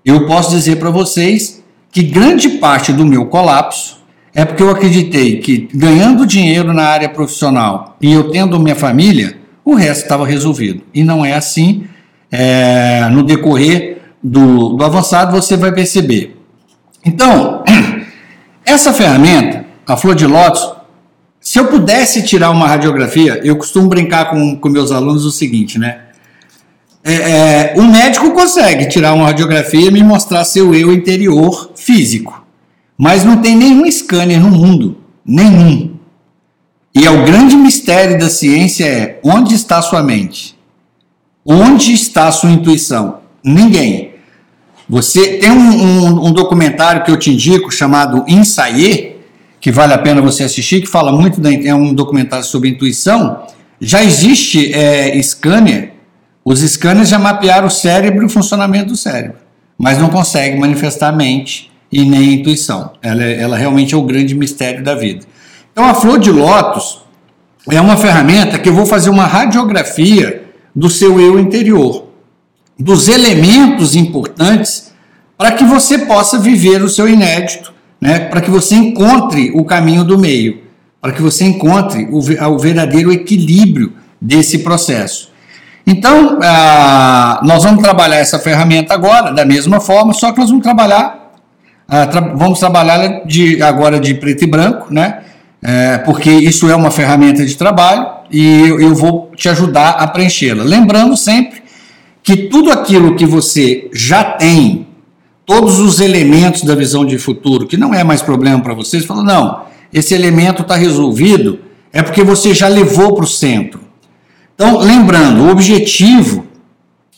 eu 0.03 0.27
posso 0.27 0.51
dizer 0.51 0.77
para 0.77 0.89
vocês 0.89 1.63
que 1.93 2.03
grande 2.03 2.49
parte 2.49 2.91
do 2.91 3.05
meu 3.05 3.27
colapso 3.27 3.99
é 4.35 4.47
porque 4.47 4.63
eu 4.63 4.71
acreditei 4.71 5.41
que 5.41 5.69
ganhando 5.75 6.25
dinheiro 6.25 6.73
na 6.73 6.85
área 6.85 7.09
profissional 7.11 7.99
e 8.01 8.11
eu 8.11 8.31
tendo 8.31 8.59
minha 8.59 8.77
família, 8.77 9.37
o 9.63 9.75
resto 9.75 10.05
estava 10.05 10.27
resolvido. 10.27 10.83
E 10.95 11.05
não 11.05 11.23
é 11.23 11.35
assim. 11.35 11.85
É, 12.31 13.09
no 13.11 13.23
decorrer 13.23 14.03
do, 14.23 14.71
do 14.71 14.85
avançado, 14.85 15.33
você 15.33 15.57
vai 15.57 15.73
perceber. 15.73 16.37
Então, 17.05 17.65
essa 18.65 18.93
ferramenta, 18.93 19.65
a 19.87 19.97
Flor 19.97 20.15
de 20.15 20.27
Lótus, 20.27 20.81
se 21.41 21.59
eu 21.59 21.67
pudesse 21.69 22.23
tirar 22.23 22.51
uma 22.51 22.69
radiografia, 22.69 23.41
eu 23.43 23.57
costumo 23.57 23.89
brincar 23.89 24.31
com, 24.31 24.57
com 24.57 24.69
meus 24.69 24.93
alunos 24.93 25.25
o 25.25 25.31
seguinte, 25.31 25.79
né? 25.79 26.03
É, 27.03 27.15
é, 27.15 27.75
o 27.79 27.83
médico 27.83 28.31
consegue 28.33 28.87
tirar 28.87 29.15
uma 29.15 29.25
radiografia 29.25 29.89
e 29.89 29.91
me 29.91 30.03
mostrar 30.03 30.45
seu 30.45 30.75
eu 30.75 30.93
interior 30.93 31.73
físico, 31.75 32.45
mas 32.97 33.25
não 33.25 33.39
tem 33.39 33.57
nenhum 33.57 33.91
scanner 33.91 34.39
no 34.39 34.51
mundo, 34.51 34.99
nenhum. 35.25 35.95
E 36.95 37.07
é 37.07 37.11
o 37.11 37.25
grande 37.25 37.57
mistério 37.57 38.19
da 38.19 38.29
ciência 38.29 38.85
é 38.85 39.21
onde 39.25 39.55
está 39.55 39.81
sua 39.81 40.03
mente? 40.03 40.59
Onde 41.53 41.93
está 41.93 42.31
sua 42.31 42.49
intuição? 42.49 43.19
Ninguém. 43.43 44.13
Você 44.89 45.39
tem 45.39 45.51
um, 45.51 45.57
um, 45.57 46.27
um 46.29 46.33
documentário 46.33 47.03
que 47.03 47.11
eu 47.11 47.17
te 47.17 47.31
indico 47.31 47.73
chamado 47.73 48.25
Insaie, 48.29 49.17
que 49.61 49.73
vale 49.73 49.93
a 49.93 49.99
pena 49.99 50.23
você 50.23 50.45
assistir, 50.45 50.81
que 50.81 50.87
fala 50.87 51.11
muito 51.11 51.41
da, 51.41 51.53
é 51.53 51.75
um 51.75 51.93
documentário 51.93 52.45
sobre 52.45 52.69
intuição. 52.69 53.47
Já 53.81 54.01
existe 54.01 54.73
é, 54.73 55.21
scanner 55.21 55.95
os 56.45 56.61
scanners 56.61 57.09
já 57.09 57.19
mapearam 57.19 57.67
o 57.67 57.71
cérebro 57.71 58.23
e 58.23 58.27
o 58.27 58.29
funcionamento 58.29 58.87
do 58.87 58.97
cérebro, 58.97 59.39
mas 59.77 59.99
não 59.99 60.09
conseguem 60.09 60.59
manifestar 60.59 61.09
a 61.09 61.13
mente 61.13 61.71
e 61.93 62.05
nem 62.05 62.21
a 62.21 62.33
intuição. 62.33 62.93
Ela, 63.03 63.25
é, 63.25 63.43
ela 63.43 63.57
realmente 63.57 63.93
é 63.93 63.97
o 63.97 64.03
grande 64.03 64.35
mistério 64.35 64.83
da 64.83 64.95
vida. 64.95 65.27
Então, 65.73 65.85
a 65.85 65.95
flor 65.95 66.19
de 66.19 66.31
lótus, 66.31 67.03
é 67.71 67.81
uma 67.81 67.97
ferramenta 67.97 68.59
que 68.59 68.69
eu 68.69 68.75
vou 68.75 68.87
fazer 68.87 69.11
uma 69.11 69.27
radiografia 69.27 70.50
do 70.75 70.89
seu 70.89 71.21
eu 71.21 71.39
interior, 71.39 72.07
dos 72.79 73.09
elementos 73.09 73.95
importantes 73.95 74.93
para 75.37 75.53
que 75.53 75.65
você 75.65 75.99
possa 75.99 76.39
viver 76.39 76.83
o 76.83 76.89
seu 76.89 77.09
inédito, 77.09 77.73
né? 78.01 78.21
para 78.21 78.41
que 78.41 78.51
você 78.51 78.75
encontre 78.75 79.51
o 79.55 79.65
caminho 79.65 80.05
do 80.05 80.19
meio, 80.19 80.63
para 81.01 81.13
que 81.13 81.23
você 81.23 81.45
encontre 81.45 82.09
o, 82.11 82.19
o 82.19 82.59
verdadeiro 82.59 83.13
equilíbrio 83.13 83.93
desse 84.21 84.59
processo. 84.59 85.31
Então, 85.87 86.39
ah, 86.43 87.41
nós 87.43 87.65
vamos 87.65 87.83
trabalhar 87.83 88.17
essa 88.17 88.39
ferramenta 88.39 88.95
agora 88.95 89.33
da 89.33 89.45
mesma 89.45 89.81
forma, 89.81 90.13
só 90.13 90.31
que 90.31 90.39
nós 90.39 90.51
vamos 90.51 90.63
trabalhar, 90.63 91.33
ah, 91.89 92.07
vamos 92.35 92.59
trabalhar 92.59 93.25
de, 93.25 93.63
agora 93.63 93.99
de 93.99 94.15
preto 94.15 94.45
e 94.45 94.47
branco, 94.47 94.93
né? 94.93 95.21
É, 95.63 95.99
porque 95.99 96.31
isso 96.31 96.71
é 96.71 96.75
uma 96.75 96.91
ferramenta 96.91 97.45
de 97.45 97.55
trabalho 97.55 98.20
e 98.31 98.69
eu, 98.69 98.95
vou 98.95 99.31
te 99.37 99.49
ajudar 99.49 99.91
a 99.91 100.07
preenchê-la. 100.07 100.63
Lembrando 100.63 101.17
sempre 101.17 101.63
que 102.23 102.37
tudo 102.49 102.71
aquilo 102.71 103.17
que 103.17 103.27
você 103.27 103.89
já 103.93 104.23
tem, 104.25 104.87
todos 105.45 105.79
os 105.81 106.01
elementos 106.01 106.63
da 106.63 106.75
visão 106.75 107.05
de 107.05 107.19
futuro, 107.19 107.67
que 107.67 107.77
não 107.77 107.93
é 107.93 108.05
mais 108.05 108.23
problema 108.23 108.61
para 108.61 108.75
vocês, 108.75 109.05
falou, 109.05 109.25
não, 109.25 109.63
esse 109.93 110.15
elemento 110.15 110.63
está 110.63 110.77
resolvido, 110.77 111.59
é 111.93 112.03
porque 112.03 112.23
você 112.23 112.55
já 112.55 112.69
levou 112.69 113.15
para 113.15 113.25
o 113.25 113.29
centro. 113.29 113.81
Então, 114.55 114.79
lembrando, 114.79 115.45
o 115.45 115.51
objetivo, 115.51 116.47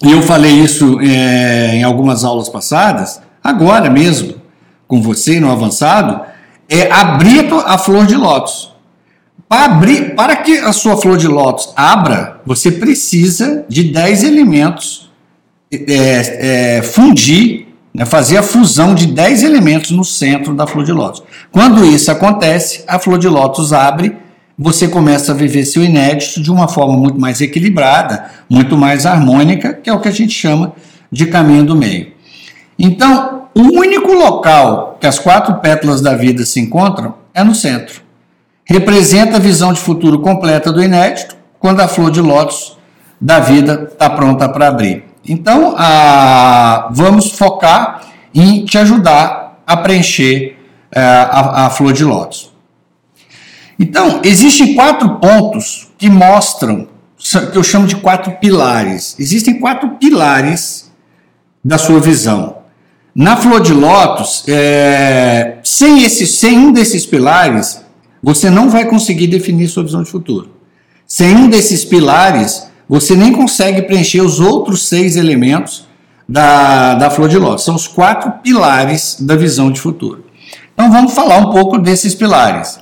e 0.02 0.10
eu 0.10 0.22
falei 0.22 0.52
isso 0.52 0.98
é, 1.00 1.76
em 1.76 1.82
algumas 1.82 2.24
aulas 2.24 2.48
passadas, 2.48 3.20
agora 3.42 3.90
mesmo, 3.90 4.34
com 4.88 5.02
você 5.02 5.38
no 5.40 5.50
avançado, 5.50 6.20
é 6.68 6.90
abrir 6.90 7.48
a 7.66 7.76
flor 7.76 8.06
de 8.06 8.14
lótus. 8.14 8.71
Para, 9.48 9.64
abrir, 9.66 10.14
para 10.14 10.36
que 10.36 10.58
a 10.58 10.72
sua 10.72 10.96
flor 10.96 11.18
de 11.18 11.28
lótus 11.28 11.72
abra, 11.76 12.40
você 12.44 12.70
precisa 12.70 13.64
de 13.68 13.84
10 13.84 14.24
elementos 14.24 15.10
é, 15.70 16.78
é, 16.78 16.82
fundir, 16.82 17.68
né, 17.94 18.04
fazer 18.06 18.38
a 18.38 18.42
fusão 18.42 18.94
de 18.94 19.06
10 19.06 19.42
elementos 19.42 19.90
no 19.90 20.04
centro 20.04 20.54
da 20.54 20.66
flor 20.66 20.84
de 20.84 20.92
lótus. 20.92 21.22
Quando 21.50 21.84
isso 21.84 22.10
acontece, 22.10 22.84
a 22.86 22.98
flor 22.98 23.18
de 23.18 23.28
lótus 23.28 23.72
abre, 23.72 24.16
você 24.58 24.86
começa 24.88 25.32
a 25.32 25.34
viver 25.34 25.64
seu 25.64 25.82
inédito 25.82 26.42
de 26.42 26.50
uma 26.50 26.68
forma 26.68 26.96
muito 26.96 27.18
mais 27.18 27.40
equilibrada, 27.40 28.30
muito 28.48 28.76
mais 28.76 29.06
harmônica, 29.06 29.74
que 29.74 29.90
é 29.90 29.92
o 29.92 30.00
que 30.00 30.08
a 30.08 30.12
gente 30.12 30.32
chama 30.32 30.72
de 31.10 31.26
caminho 31.26 31.64
do 31.64 31.76
meio. 31.76 32.12
Então, 32.78 33.48
o 33.54 33.78
único 33.78 34.12
local 34.12 34.96
que 35.00 35.06
as 35.06 35.18
quatro 35.18 35.54
pétalas 35.56 36.00
da 36.00 36.14
vida 36.14 36.44
se 36.44 36.60
encontram 36.60 37.14
é 37.34 37.42
no 37.42 37.54
centro. 37.54 38.01
Representa 38.72 39.36
a 39.36 39.38
visão 39.38 39.70
de 39.70 39.80
futuro 39.80 40.20
completa 40.20 40.72
do 40.72 40.82
inédito, 40.82 41.36
quando 41.60 41.80
a 41.80 41.88
flor 41.88 42.10
de 42.10 42.22
lótus 42.22 42.78
da 43.20 43.38
vida 43.38 43.86
está 43.92 44.08
pronta 44.08 44.48
para 44.48 44.68
abrir. 44.68 45.04
Então, 45.28 45.74
a, 45.76 46.88
vamos 46.90 47.32
focar 47.32 48.00
em 48.34 48.64
te 48.64 48.78
ajudar 48.78 49.62
a 49.66 49.76
preencher 49.76 50.56
a, 50.90 50.98
é, 50.98 51.04
a, 51.04 51.66
a 51.66 51.70
flor 51.70 51.92
de 51.92 52.02
lótus. 52.02 52.50
Então, 53.78 54.22
existem 54.24 54.74
quatro 54.74 55.16
pontos 55.16 55.90
que 55.98 56.08
mostram, 56.08 56.88
que 57.52 57.58
eu 57.58 57.62
chamo 57.62 57.86
de 57.86 57.96
quatro 57.96 58.32
pilares. 58.40 59.14
Existem 59.18 59.60
quatro 59.60 59.98
pilares 60.00 60.90
da 61.62 61.76
sua 61.76 62.00
visão. 62.00 62.56
Na 63.14 63.36
flor 63.36 63.60
de 63.60 63.74
lótus, 63.74 64.44
é, 64.48 65.58
sem, 65.62 66.02
esse, 66.02 66.26
sem 66.26 66.58
um 66.58 66.72
desses 66.72 67.04
pilares, 67.04 67.81
você 68.22 68.48
não 68.48 68.70
vai 68.70 68.84
conseguir 68.84 69.26
definir 69.26 69.68
sua 69.68 69.82
visão 69.82 70.02
de 70.02 70.10
futuro. 70.10 70.50
Sem 71.06 71.34
um 71.36 71.48
desses 71.48 71.84
pilares, 71.84 72.68
você 72.88 73.16
nem 73.16 73.32
consegue 73.32 73.82
preencher 73.82 74.20
os 74.20 74.38
outros 74.38 74.86
seis 74.88 75.16
elementos 75.16 75.86
da, 76.28 76.94
da 76.94 77.10
flor 77.10 77.28
de 77.28 77.36
lótus. 77.36 77.64
São 77.64 77.74
os 77.74 77.88
quatro 77.88 78.30
pilares 78.42 79.16
da 79.20 79.34
visão 79.34 79.70
de 79.70 79.80
futuro. 79.80 80.24
Então 80.72 80.90
vamos 80.90 81.12
falar 81.12 81.38
um 81.38 81.50
pouco 81.50 81.78
desses 81.78 82.14
pilares. 82.14 82.78